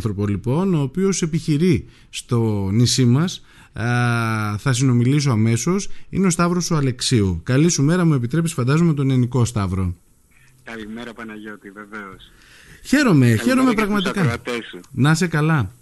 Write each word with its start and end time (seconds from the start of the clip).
άνθρωπο 0.00 0.26
λοιπόν 0.26 0.74
ο 0.74 0.80
οποίος 0.80 1.22
επιχειρεί 1.22 1.86
στο 2.10 2.68
νησί 2.72 3.04
μας. 3.04 3.44
Θα 4.58 4.72
συνομιλήσω 4.72 5.30
αμέσως. 5.30 5.88
Είναι 6.08 6.26
ο 6.26 6.30
Σταύρος 6.30 6.70
ο 6.70 6.76
Αλεξίου. 6.76 7.40
Καλή 7.42 7.68
σου 7.68 7.82
μέρα 7.82 8.04
μου 8.04 8.14
επιτρέπεις 8.14 8.52
φαντάζομαι 8.52 8.94
τον 8.94 9.10
ελληνικό 9.10 9.44
Σταύρο. 9.44 9.94
Καλημέρα 10.62 11.12
Παναγιώτη 11.12 11.70
βεβαίως. 11.70 12.32
Χαίρομαι, 12.84 13.26
Καλημέρα 13.26 13.42
χαίρομαι 13.42 13.72
πραγματικά. 13.72 14.36
Να 14.90 15.14
σε 15.14 15.26
καλά. 15.26 15.72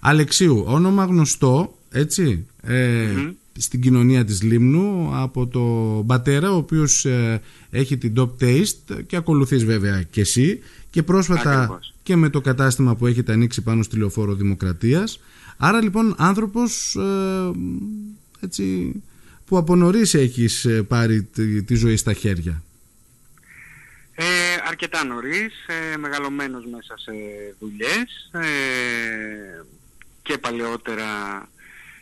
Αλεξίου, 0.00 0.64
όνομα 0.66 1.04
γνωστό 1.04 1.78
έτσι 1.90 2.46
ε, 2.62 3.08
στην 3.58 3.80
κοινωνία 3.80 4.24
της 4.24 4.42
Λίμνου 4.42 5.10
από 5.12 5.46
το 5.46 5.60
πατέρα 6.06 6.52
ο 6.52 6.56
οποίος 6.56 7.04
ε, 7.04 7.40
έχει 7.70 7.96
την 7.96 8.14
Top 8.16 8.30
Taste 8.42 9.04
και 9.06 9.16
ακολουθείς 9.16 9.64
βέβαια 9.64 10.02
και 10.02 10.20
εσύ 10.20 10.60
και 10.96 11.02
πρόσφατα 11.02 11.80
και 12.02 12.16
με 12.16 12.28
το 12.28 12.40
κατάστημα 12.40 12.96
που 12.96 13.06
έχετε 13.06 13.32
ανοίξει 13.32 13.62
πάνω 13.62 13.82
στη 13.82 13.96
Λεωφόρο 13.98 14.34
Δημοκρατίας. 14.34 15.20
Άρα 15.56 15.82
λοιπόν 15.82 16.14
άνθρωπος 16.18 16.96
ε, 16.96 17.50
έτσι, 18.40 18.92
που 19.46 19.56
από 19.56 19.76
νωρίς 19.76 20.14
έχεις 20.14 20.64
ε, 20.64 20.82
πάρει 20.82 21.22
τη, 21.66 21.74
ζωή 21.74 21.96
στα 21.96 22.12
χέρια. 22.12 22.62
Ε, 24.14 24.24
αρκετά 24.68 25.04
νωρίς, 25.04 25.54
ε, 25.66 25.96
μεγαλωμένος 25.96 26.64
μέσα 26.66 26.94
σε 26.98 27.12
δουλειές 27.58 28.30
και 30.22 30.38
παλαιότερα 30.38 31.08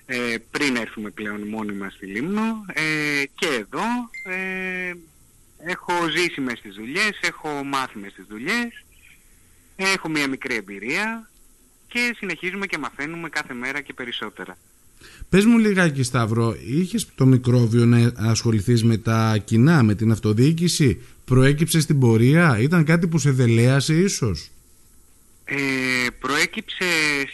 ε, 0.06 0.36
πριν 0.50 0.76
έρθουμε 0.76 1.10
πλέον 1.10 1.48
μόνιμα 1.48 1.90
στη 1.90 2.06
Λίμνο 2.06 2.64
ε, 2.72 3.22
και 3.34 3.46
εδώ 3.46 3.84
ε, 4.24 4.92
έχω 5.66 5.92
ζήσει 6.16 6.40
μες 6.40 6.58
στις 6.58 6.74
δουλειές, 6.74 7.18
έχω 7.20 7.64
μάθει 7.64 7.98
μες 7.98 8.12
στις 8.12 8.24
δουλειές, 8.28 8.83
έχω 9.76 10.08
μια 10.08 10.28
μικρή 10.28 10.54
εμπειρία 10.54 11.28
και 11.88 12.14
συνεχίζουμε 12.16 12.66
και 12.66 12.78
μαθαίνουμε 12.78 13.28
κάθε 13.28 13.54
μέρα 13.54 13.80
και 13.80 13.92
περισσότερα. 13.92 14.56
Πες 15.28 15.44
μου 15.44 15.58
λιγάκι 15.58 16.02
Σταύρο, 16.02 16.56
είχες 16.66 17.08
το 17.14 17.26
μικρόβιο 17.26 17.84
να 17.84 18.12
ασχοληθείς 18.16 18.84
με 18.84 18.96
τα 18.96 19.38
κοινά, 19.44 19.82
με 19.82 19.94
την 19.94 20.10
αυτοδιοίκηση, 20.10 21.02
προέκυψες 21.24 21.82
στην 21.82 21.98
πορεία, 21.98 22.58
ήταν 22.58 22.84
κάτι 22.84 23.06
που 23.08 23.18
σε 23.18 23.30
δελέασε 23.30 23.94
ίσως; 23.94 24.50
Ε, 25.44 25.56
προέκυψε 26.18 26.84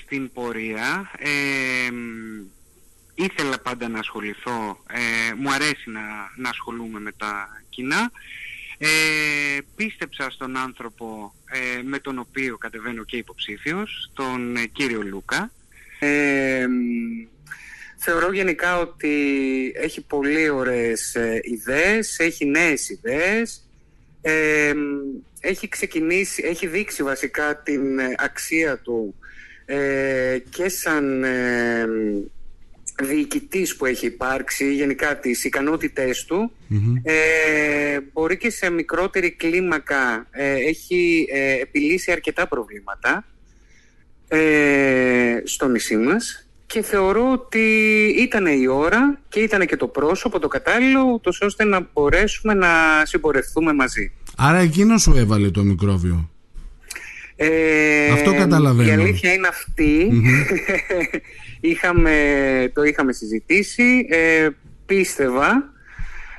στην 0.03 0.33
πορεία, 0.33 1.11
ε, 1.19 1.29
ήθελα 3.15 3.61
πάντα 3.61 3.89
να 3.89 3.99
ασχοληθώ, 3.99 4.85
ε, 4.89 5.35
μου 5.35 5.53
αρέσει 5.53 5.91
να, 5.91 6.01
να 6.37 6.49
ασχολούμαι 6.49 7.01
με 7.01 7.13
τα 7.13 7.63
κοινά. 7.69 8.11
Ε, 8.83 9.59
πίστεψα 9.77 10.31
στον 10.31 10.57
άνθρωπο 10.57 11.35
ε, 11.51 11.83
με 11.83 11.99
τον 11.99 12.19
οποίο 12.19 12.57
κατεβαίνω 12.57 13.05
και 13.05 13.17
υποψήφιος, 13.17 14.11
τον 14.15 14.57
ε, 14.57 14.67
κύριο 14.67 15.03
Λούκα. 15.03 15.51
θεωρώ 17.97 18.33
γενικά 18.33 18.79
ότι 18.79 19.13
έχει 19.77 20.01
πολύ 20.01 20.49
ωραίες 20.49 21.17
ιδέες, 21.43 22.19
έχει 22.19 22.45
νέες 22.45 22.89
ιδέες, 22.89 23.69
έχει 25.41 25.69
ξεκινήσει, 25.69 26.43
έχει 26.47 26.67
δείξει 26.67 27.03
βασικά 27.03 27.57
την 27.57 28.01
αξία 28.17 28.79
του 28.79 29.15
και 30.51 30.69
σαν 30.69 31.25
διοικητής 33.03 33.77
που 33.77 33.87
έχει 33.87 34.07
υπάρξει, 34.07 34.75
γενικά 34.75 35.19
τις 35.19 35.45
ικανότητές 35.45 36.25
του, 36.25 36.53
ε, 37.03 37.99
μπορεί 38.13 38.37
και 38.37 38.51
σε 38.51 38.71
μικρότερη 38.71 39.31
κλίμακα 39.31 40.27
ε, 40.31 40.53
έχει 40.53 41.27
ε, 41.33 41.61
επιλύσει 41.61 42.13
αρκετά 42.13 42.49
προβλήματα 42.49 43.25
ε, 44.29 45.43
στο 45.45 45.69
νησί 45.69 45.97
μας 45.97 46.49
και 46.67 46.83
θεωρώ 46.83 47.33
ότι 47.33 47.59
ήταν 48.19 48.47
η 48.47 48.67
ώρα 48.67 49.21
και 49.29 49.41
ήταν 49.41 49.67
και 49.67 49.77
το 49.77 49.87
πρόσωπο 49.87 50.39
το 50.39 50.49
κατάλληλο 50.49 51.03
ούτως 51.03 51.41
ώστε 51.41 51.65
να 51.65 51.89
μπορέσουμε 51.93 52.55
να 52.55 52.69
συμπορευτούμε 53.05 53.73
μαζί. 53.73 54.13
Άρα 54.37 54.59
εκείνος 54.59 55.03
σου 55.03 55.13
έβαλε 55.17 55.51
το 55.51 55.63
μικρόβιο; 55.63 56.31
Ε, 57.43 58.13
Αυτό 58.13 58.35
καταλαβαίνω. 58.35 58.89
Η 58.89 58.93
αλήθεια 58.93 59.33
είναι 59.33 59.49
είχαμε, 61.71 62.71
το 62.75 62.83
είχαμε 62.83 63.13
συζητήσει. 63.13 64.07
Ε, 64.09 64.49
πίστευα 64.87 65.73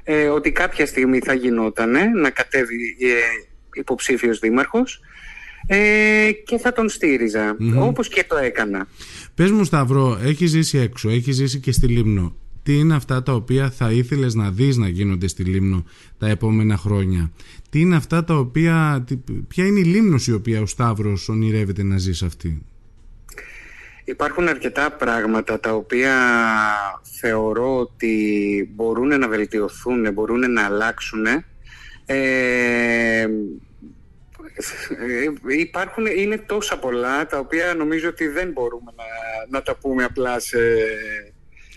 ε, 0.04 0.28
ότι 0.28 0.52
κάποια 0.52 0.86
στιγμή 0.86 1.20
θα 1.20 1.34
γινότανε 1.34 2.04
να 2.06 2.30
κατέβει 2.30 2.98
ε, 3.00 3.08
υποψήφιος 3.74 4.40
δήμαρχος 4.40 5.00
ε, 5.68 6.32
και 6.46 6.58
θα 6.58 6.74
τον 6.74 6.90
στήριζα, 6.90 7.58
όπως 7.78 8.08
και 8.08 8.26
το 8.28 8.38
έκανα. 8.38 8.88
Πες 9.36 9.52
μου 9.52 9.64
Σταυρό, 9.64 10.20
έχεις 10.24 10.50
ζήσει 10.50 10.78
έξω, 10.78 11.10
έχεις 11.10 11.36
ζήσει 11.36 11.60
και 11.60 11.72
στη 11.72 11.88
Λίμνο. 11.88 12.36
Τι 12.64 12.78
είναι 12.78 12.96
αυτά 12.96 13.24
τα 13.24 13.34
οποία 13.34 13.70
θα 13.70 13.92
ήθελες 13.92 14.34
να 14.34 14.52
δεις 14.52 14.78
να 14.78 14.88
γίνονται 14.88 15.28
στη 15.28 15.44
Λίμνο 15.44 15.86
τα 16.18 16.28
επόμενα 16.28 16.78
χρόνια; 16.78 17.32
Τι 17.70 17.80
είναι 17.80 17.96
αυτά 17.96 18.24
τα 18.24 18.36
οποία, 18.36 19.06
ποια 19.48 19.66
είναι 19.66 19.80
η 19.80 19.84
Λίμνος 19.84 20.28
η 20.28 20.34
οποία 20.34 20.62
ο 20.62 20.66
Σταύρος 20.66 21.30
ονειρεύεται 21.30 21.84
να 21.84 21.98
ζει 21.98 22.14
σε 22.14 22.26
αυτή; 22.26 22.62
Υπάρχουν 24.04 24.48
αρκετά 24.48 24.92
πράγματα 24.92 25.60
τα 25.60 25.74
οποία 25.74 26.16
θεωρώ 27.20 27.80
ότι 27.80 28.72
μπορούν 28.76 29.20
να 29.20 29.28
βελτιωθούν, 29.28 30.14
μπορούν 30.14 30.52
να 30.52 30.66
αλλάξουν. 30.66 31.26
Ε, 32.06 33.28
υπάρχουν, 35.58 36.06
είναι 36.06 36.38
τόσα 36.38 36.78
πολλά 36.80 37.26
τα 37.26 37.40
οποία 37.40 37.74
νομίζω 37.74 38.10
ότι 38.10 38.28
δεν 38.28 38.52
μπορούμε 38.52 38.92
να, 38.96 39.04
να 39.50 39.62
τα 39.62 39.76
πούμε 39.76 40.04
απλά 40.04 40.40
σε... 40.40 40.58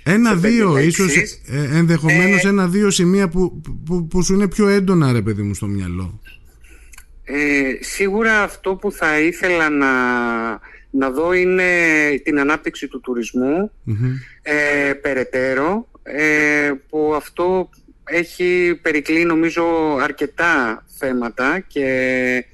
Ένα-δύο, 0.07 0.79
ίσως 0.79 1.17
ε, 1.17 1.39
ενδεχομένως 1.73 2.45
ε, 2.45 2.49
ένα-δύο 2.49 2.91
σημεία 2.91 3.29
που, 3.29 3.61
που, 3.85 4.07
που, 4.07 4.23
σου 4.23 4.35
είναι 4.35 4.49
πιο 4.49 4.69
έντονα 4.69 5.13
ρε 5.13 5.23
παιδί 5.23 5.43
μου 5.43 5.55
στο 5.55 5.67
μυαλό. 5.67 6.21
Ε, 7.25 7.63
σίγουρα 7.81 8.43
αυτό 8.43 8.75
που 8.75 8.93
θα 8.93 9.21
ήθελα 9.21 9.69
να, 9.71 9.93
να 10.91 11.11
δω 11.11 11.33
είναι 11.33 11.65
την 12.23 12.39
ανάπτυξη 12.39 12.89
του 12.89 13.01
τουρισμου 13.01 13.71
ε, 14.43 14.93
περαιτέρω 14.93 15.89
ε, 16.03 16.73
που 16.89 17.13
αυτό 17.17 17.71
έχει 18.05 18.79
περικλεί 18.83 19.25
νομίζω 19.25 19.65
αρκετά 20.01 20.85
θέματα 20.99 21.61
και 21.67 22.45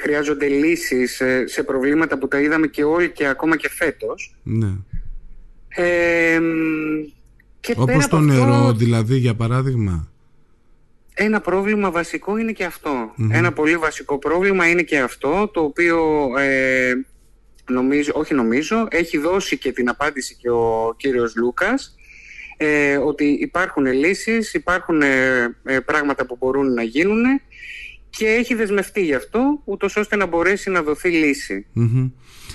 χρειάζονται 0.00 0.46
λύσεις 0.46 1.22
σε, 1.44 1.62
προβλήματα 1.62 2.18
που 2.18 2.28
τα 2.28 2.40
είδαμε 2.40 2.66
και 2.66 2.84
όλοι 2.84 3.10
και 3.10 3.26
ακόμα 3.26 3.56
και 3.56 3.70
φέτος. 3.70 4.36
Ναι. 4.42 4.72
Ε, 5.74 6.40
Όπως 7.76 8.06
το 8.06 8.18
νερό 8.18 8.72
δηλαδή 8.72 9.16
για 9.16 9.34
παράδειγμα. 9.34 10.08
Ένα 11.14 11.40
πρόβλημα 11.40 11.90
βασικό 11.90 12.36
είναι 12.36 12.52
και 12.52 12.64
αυτο 12.64 13.14
Ένα 13.30 13.52
πολύ 13.52 13.76
βασικό 13.76 14.18
πρόβλημα 14.18 14.68
είναι 14.68 14.82
και 14.82 14.98
αυτό 14.98 15.50
το 15.52 15.60
οποίο 15.60 16.28
ε, 16.38 16.92
νομίζω, 17.70 18.12
όχι 18.14 18.34
νομίζω, 18.34 18.86
έχει 18.90 19.18
δώσει 19.18 19.58
και 19.58 19.72
την 19.72 19.88
απάντηση 19.88 20.36
και 20.40 20.50
ο 20.50 20.94
κύριος 20.96 21.36
Λούκας 21.36 21.94
ε, 22.56 22.96
ότι 22.96 23.24
υπάρχουν 23.24 23.86
λύσεις, 23.86 24.54
υπάρχουν 24.54 25.02
ε, 25.02 25.56
ε, 25.64 25.80
πράγματα 25.80 26.26
που 26.26 26.36
μπορούν 26.40 26.72
να 26.72 26.82
γίνουν 26.82 27.22
και 28.10 28.26
έχει 28.26 28.54
δεσμευτεί 28.54 29.04
γι' 29.04 29.14
αυτό, 29.14 29.60
ούτως 29.64 29.96
ώστε 29.96 30.16
να 30.16 30.26
μπορέσει 30.26 30.70
να 30.70 30.82
δοθεί 30.82 31.08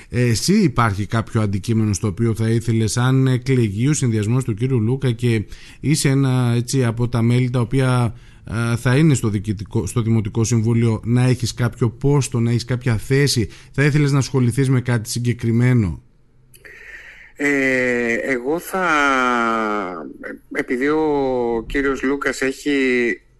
εσύ 0.09 0.53
υπάρχει 0.53 1.05
κάποιο 1.05 1.41
αντικείμενο 1.41 1.93
στο 1.93 2.07
οποίο 2.07 2.35
θα 2.35 2.49
ήθελες 2.49 2.97
αν 2.97 3.27
εκλεγεί 3.27 3.87
ο 3.87 3.93
συνδυασμός 3.93 4.43
του 4.43 4.53
κύριου 4.53 4.79
Λούκα 4.79 5.11
και 5.11 5.45
είσαι 5.79 6.09
ένα 6.09 6.53
έτσι 6.55 6.85
από 6.85 7.07
τα 7.07 7.21
μέλη 7.21 7.49
τα 7.49 7.59
οποία 7.59 8.15
θα 8.77 8.95
είναι 8.95 9.13
στο, 9.13 9.31
στο 9.85 10.01
Δημοτικό 10.01 10.43
Συμβούλιο 10.43 11.01
να 11.03 11.23
έχεις 11.23 11.53
κάποιο 11.53 11.89
πόστο, 11.89 12.39
να 12.39 12.49
έχεις 12.49 12.65
κάποια 12.65 12.97
θέση. 12.97 13.49
Θα 13.71 13.83
ήθελες 13.83 14.11
να 14.11 14.17
ασχοληθείς 14.17 14.69
με 14.69 14.81
κάτι 14.81 15.09
συγκεκριμένο; 15.09 16.01
Ε, 17.35 18.13
εγώ 18.13 18.59
θα 18.59 18.87
επειδή 20.51 20.87
ο 20.87 21.65
κύριος 21.67 22.03
Λούκας 22.03 22.41
έχει 22.41 22.71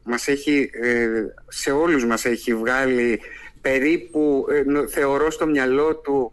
μας 0.03 0.27
έχει 0.27 0.69
ε, 0.81 1.07
σε 1.47 1.71
όλους 1.71 2.05
μας 2.05 2.25
έχει 2.25 2.55
βγάλει 2.55 3.19
περίπου 3.61 4.45
ε, 4.49 4.87
θεωρώ 4.87 5.31
στο 5.31 5.47
μυαλό 5.47 5.95
του 5.95 6.31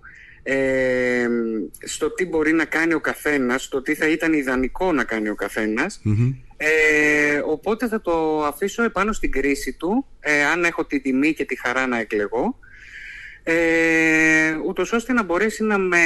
ε, 0.49 1.29
στο 1.85 2.11
τι 2.11 2.27
μπορεί 2.27 2.53
να 2.53 2.65
κάνει 2.65 2.95
ο 2.95 3.01
καθένας, 3.01 3.63
στο 3.63 3.83
τι 3.83 3.95
θα 3.95 4.09
ήταν 4.09 4.33
ιδανικό 4.33 4.93
να 4.93 5.05
κάνει 5.05 5.29
ο 5.29 5.35
καθενας 5.35 6.01
ε, 6.57 7.43
οπότε 7.45 7.89
θα 7.89 8.01
το 8.01 8.45
αφήσω 8.45 8.83
επάνω 8.83 9.13
στην 9.13 9.33
κρίση 9.33 9.73
του, 9.73 10.07
ε, 10.21 10.45
αν 10.45 10.65
έχω 10.65 10.85
τη 10.85 11.01
τιμή 11.01 11.35
και 11.35 11.45
τη 11.45 11.61
χαρά 11.61 11.87
να 11.87 11.99
εκλεγώ, 11.99 12.59
ε, 13.43 14.57
ούτως 14.67 14.93
ώστε 14.93 15.13
να 15.13 15.23
μπορέσει 15.23 15.65
να 15.65 15.79
με 15.79 15.99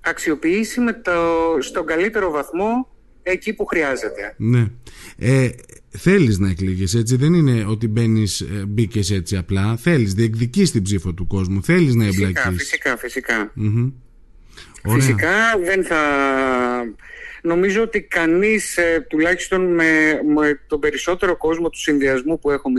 αξιοποιήσει 0.00 0.80
με 0.80 0.92
το, 0.92 1.12
στον 1.60 1.86
καλύτερο 1.86 2.30
βαθμό 2.30 2.88
εκεί 3.24 3.52
που 3.52 3.64
χρειάζεται. 3.64 4.34
Ναι. 4.36 4.66
Ε, 5.18 5.48
θέλεις 5.90 6.38
να 6.38 6.48
εκλεγείς 6.48 6.94
έτσι 6.94 7.16
δεν 7.16 7.34
είναι 7.34 7.64
ότι 7.68 7.88
μπαίνεις, 7.88 8.40
ε, 8.40 8.64
μπήκες 8.66 9.10
έτσι 9.10 9.36
απλά. 9.36 9.76
Θέλεις, 9.76 10.14
διεκδικείς 10.14 10.70
την 10.70 10.82
ψήφο 10.82 11.12
του 11.12 11.26
κόσμου. 11.26 11.62
Θέλεις 11.62 11.94
να 11.94 12.04
εμπλακείς. 12.04 12.42
φυσικά, 12.56 12.96
φυσικά, 12.96 13.52
φυσικά 14.82 15.58
δεν 15.64 15.84
θα 15.84 16.00
νομίζω 17.42 17.82
ότι 17.82 18.02
κανείς 18.02 18.76
ε, 18.76 19.06
τουλάχιστον 19.08 19.74
με, 19.74 20.20
με 20.34 20.60
τον 20.66 20.80
περισσότερο 20.80 21.36
κόσμο 21.36 21.68
του 21.68 21.78
συνδυασμού 21.78 22.38
που 22.38 22.50
έχω 22.50 22.70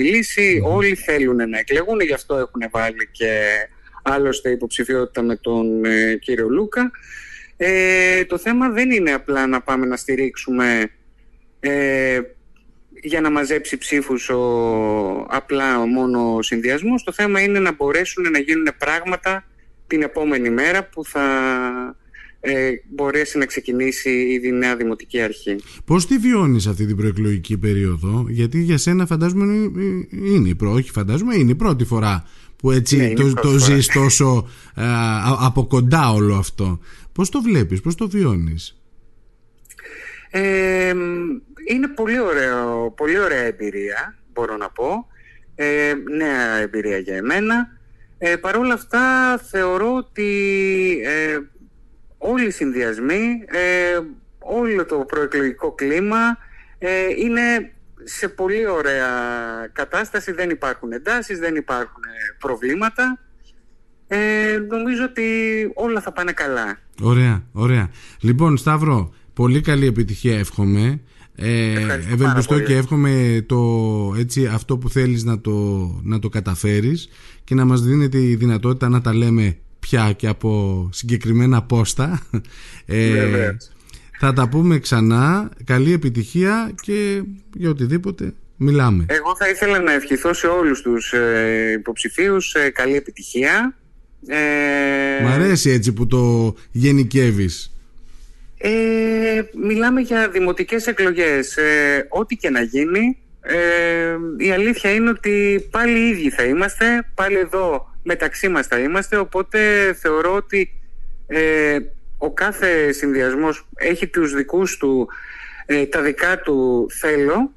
όλοι 0.64 0.96
θέλουν 0.96 1.50
να 1.50 1.60
εκλεγούν. 1.60 2.00
Γι' 2.00 2.14
αυτό 2.14 2.36
έχουν 2.36 2.62
βάλει 2.72 3.10
και 3.12 3.42
άλλωστε 4.04 4.50
υποψηφιότητα 4.50 5.22
με 5.22 5.36
τον 5.36 5.86
ε, 5.86 6.16
κύριο 6.16 6.50
Λούκα 6.50 6.92
ε, 7.58 8.26
το 8.26 8.38
θέμα 8.38 8.70
δεν 8.70 8.92
είναι 8.92 9.12
απλά 9.12 9.48
να 9.48 9.62
πάμε 9.62 9.86
να 9.86 9.96
στηρίξουμε 9.96 10.92
ε, 11.60 12.22
για 13.02 13.22
να 13.22 13.30
μαζέψει 13.30 13.78
ψήφους 13.78 14.30
ο, 14.30 15.26
απλά 15.30 15.80
ο 15.80 15.86
μόνο 15.86 16.42
συνδυασμός. 16.42 17.04
Το 17.04 17.12
θέμα 17.12 17.42
είναι 17.42 17.60
να 17.60 17.72
μπορέσουν 17.72 18.32
να 18.32 18.40
γίνουν 18.40 18.68
πράγματα 18.78 19.46
την 19.88 20.02
επόμενη 20.02 20.50
μέρα 20.50 20.84
που 20.84 21.06
θα 21.06 21.26
ε, 22.46 22.72
μπορέσει 22.90 23.38
να 23.38 23.46
ξεκινήσει 23.46 24.40
η 24.44 24.52
νέα 24.52 24.76
Δημοτική 24.76 25.22
Αρχή. 25.22 25.56
Πώς 25.86 26.08
τη 26.08 26.18
βιώνεις 26.18 26.68
αυτή 26.68 26.86
την 26.86 26.96
προεκλογική 26.96 27.58
περίοδο, 27.58 28.26
γιατί 28.30 28.62
για 28.62 28.78
σένα 28.78 29.06
φαντάζομαι 29.06 29.46
είναι 30.12 30.50
η, 30.50 30.56
πρώτη, 30.56 30.78
όχι 30.78 30.92
φαντάζομαι, 30.92 31.36
είναι 31.36 31.52
η 31.52 31.56
πρώτη 31.56 31.86
φορά 31.86 32.28
που 32.56 32.72
έτσι 32.72 32.98
ναι, 32.98 33.14
το, 33.14 33.34
το 33.34 33.58
ζεις 33.58 33.88
τόσο 33.88 34.50
ε, 34.76 34.84
από 35.40 35.68
κοντά 35.68 36.12
όλο 36.12 36.36
αυτό. 36.36 36.80
Πώς 37.12 37.30
το 37.30 37.42
βλέπεις, 37.42 37.82
πώς 37.82 37.96
το 37.96 38.10
βιώνεις; 38.10 38.82
Ε, 40.30 40.94
είναι 41.70 41.88
πολύ, 41.96 42.20
ωραίο, 42.20 42.92
πολύ 42.98 43.20
ωραία 43.20 43.44
εμπειρία, 43.44 44.18
μπορώ 44.34 44.58
να 44.58 44.70
πω. 44.70 45.08
Ε, 45.56 45.94
νέα 46.18 46.56
εμπειρία 46.56 46.98
για 46.98 47.16
εμένα. 47.16 47.68
Ε, 48.18 48.36
Παρ' 48.36 48.58
όλα 48.58 48.74
αυτά 48.74 49.38
θεωρώ 49.52 49.96
ότι 49.96 50.32
ε, 51.04 51.38
όλοι 52.32 52.46
οι 52.46 52.52
συνδυασμοί, 52.52 53.44
ε, 53.46 54.00
όλο 54.40 54.86
το 54.86 54.96
προεκλογικό 54.96 55.72
κλίμα 55.72 56.38
ε, 56.78 56.90
είναι 57.18 57.72
σε 58.04 58.28
πολύ 58.28 58.68
ωραία 58.68 59.08
κατάσταση. 59.74 60.32
Δεν 60.32 60.50
υπάρχουν 60.50 60.92
εντάσεις, 60.92 61.40
δεν 61.40 61.56
υπάρχουν 61.56 62.02
προβλήματα. 62.40 63.20
Ε, 64.08 64.58
νομίζω 64.70 65.04
ότι 65.04 65.24
όλα 65.74 66.02
θα 66.02 66.12
πάνε 66.12 66.32
καλά. 66.32 66.80
Ωραία, 67.02 67.44
ωραία. 67.52 67.90
Λοιπόν, 68.20 68.58
Σταύρο, 68.58 69.14
πολύ 69.34 69.62
καλή 69.62 69.88
επιτυχία 69.88 70.38
εύχομαι. 70.38 71.00
Ε, 71.36 71.72
ευελπιστώ 72.12 72.60
και 72.60 72.76
εύχομαι 72.76 73.44
το, 73.46 73.60
έτσι, 74.18 74.46
αυτό 74.46 74.78
που 74.78 74.90
θέλεις 74.90 75.24
να 75.24 75.42
το, 75.42 75.52
να 76.04 76.20
το 76.20 76.30
καταφέρεις 76.30 77.10
και 77.44 77.56
να 77.56 77.66
μας 77.66 77.82
δίνεται 77.82 78.18
η 78.18 78.36
δυνατότητα 78.36 78.90
να 78.90 79.02
τα 79.02 79.16
λέμε 79.16 79.58
πια 79.88 80.12
και 80.12 80.28
από 80.28 80.90
συγκεκριμένα 80.92 81.62
πόστα. 81.64 82.20
Ε, 82.88 83.56
θα 84.20 84.34
τα 84.34 84.50
πούμε 84.50 84.80
ξανά. 84.80 85.50
Καλή 85.64 85.94
επιτυχία 85.94 86.72
και 86.82 87.24
για 87.54 87.70
οτιδήποτε 87.70 88.34
μιλάμε. 88.58 89.06
Εγώ 89.08 89.36
θα 89.36 89.50
ήθελα 89.50 89.80
να 89.80 89.94
ευχηθώ 89.94 90.34
σε 90.34 90.48
όλους 90.48 90.82
τους 90.82 91.14
ε, 91.14 91.76
υποψηφίους 91.80 92.54
ε, 92.54 92.70
καλή 92.70 92.96
επιτυχία. 92.96 93.76
Ε... 94.28 95.24
Μ' 95.24 95.28
αρέσει 95.28 95.70
έτσι 95.70 95.94
που 95.94 96.08
το 96.08 96.56
γενικεύεις. 96.72 97.72
Ε, 98.58 98.72
μιλάμε 99.68 100.02
για 100.02 100.30
δημοτικές 100.30 100.88
εκλογές. 100.88 101.58
Ε, 101.58 102.08
ό,τι 102.10 102.36
και 102.36 102.50
να 102.50 102.62
γίνει, 102.62 103.18
ε, 103.42 104.16
η 104.38 104.52
αλήθεια 104.52 104.92
είναι 104.92 105.10
ότι 105.10 105.68
πάλι 105.72 106.00
οι 106.00 106.08
ίδιοι 106.08 106.30
θα 106.30 106.44
είμαστε, 106.44 107.06
πάλι 107.16 107.38
εδώ 107.38 107.95
μεταξύ 108.06 108.48
μας 108.50 108.68
θα 108.68 108.80
είμαστε, 108.80 109.18
οπότε 109.18 109.60
θεωρώ 110.00 110.36
ότι 110.36 110.82
ε, 111.28 111.78
ο 112.18 112.34
κάθε 112.34 112.92
συνδυασμός 112.92 113.68
έχει 113.76 114.08
τους 114.08 114.34
δικούς 114.34 114.78
του, 114.78 115.08
ε, 115.66 115.86
τα 115.86 116.02
δικά 116.02 116.40
του 116.40 116.88
θέλω 116.90 117.52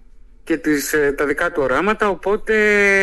και 0.44 0.56
τις, 0.56 0.92
ε, 0.92 1.14
τα 1.16 1.26
δικά 1.26 1.52
του 1.52 1.62
οράματα, 1.62 2.08
οπότε 2.08 2.54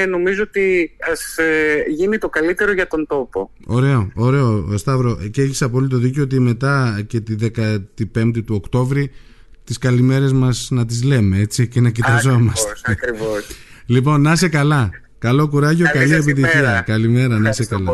νομίζω 0.06 0.44
ότι 0.44 0.96
ας 1.12 1.38
ε, 1.38 1.84
γίνει 1.88 2.18
το 2.18 2.30
καλύτερο 2.30 2.72
για 2.72 2.88
τον 2.88 3.08
τόπο. 3.08 3.52
Ωραίο, 3.66 4.12
ωραίο 4.16 4.78
Σταύρο 4.78 5.18
και 5.32 5.42
έχεις 5.42 5.62
απολύτω 5.62 5.98
δίκιο 5.98 6.24
ότι 6.24 6.40
μετά 6.40 7.04
και 7.08 7.20
τη 7.20 7.36
15η 7.40 8.44
του 8.46 8.56
Οκτώβρη 8.56 9.12
τις 9.64 9.78
καλημέρες 9.78 10.34
μας 10.34 10.68
να 10.72 10.86
τις 10.86 11.04
λέμε 11.04 11.40
έτσι 11.40 11.68
και 11.68 11.82
να 11.82 11.90
κοιταζόμαστε. 11.90 12.70
Ακριβώς, 12.70 12.84
ακριβώς. 12.86 13.48
λοιπόν, 13.86 14.22
να 14.22 14.32
είσαι 14.32 14.50
καλά. 14.50 14.90
Καλό 15.20 15.48
κουράγιο, 15.48 15.86
καλή, 15.94 16.14
επιτυχία. 16.14 16.84
Καλημέρα, 16.86 17.40
να 17.40 17.50
είσαι 17.50 17.66
καλά. 17.66 17.92